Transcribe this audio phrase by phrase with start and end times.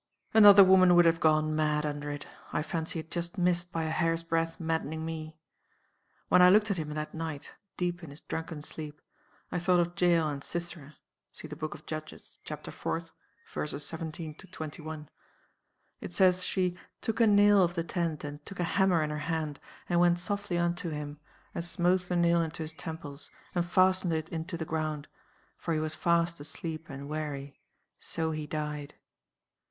[0.33, 2.25] "Another woman would have gone mad under it.
[2.51, 5.37] I fancy it just missed, by a hair's breadth, maddening Me.
[6.27, 8.99] "When I looked at him that night, deep in his drunken sleep,
[9.51, 10.95] I thought of Jael and Sisera
[11.31, 13.11] (see the book of Judges; chapter 4th;
[13.53, 15.07] verses 17 to 21).
[15.99, 19.19] It says, she 'took a nail of the tent, and took a hammer in her
[19.29, 21.19] hand, and went softly unto him,
[21.53, 25.07] and smote the nail into his temples, and fastened it into the ground:
[25.59, 27.61] for he was fast asleep and weary.
[27.99, 28.95] So he died.